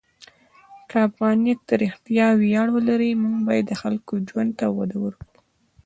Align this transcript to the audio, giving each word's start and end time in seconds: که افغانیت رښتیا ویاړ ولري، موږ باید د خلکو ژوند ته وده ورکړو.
که 0.89 0.97
افغانیت 1.07 1.59
رښتیا 1.83 2.27
ویاړ 2.41 2.67
ولري، 2.75 3.11
موږ 3.23 3.37
باید 3.47 3.65
د 3.69 3.73
خلکو 3.81 4.13
ژوند 4.29 4.51
ته 4.59 4.65
وده 4.77 4.97
ورکړو. 5.05 5.39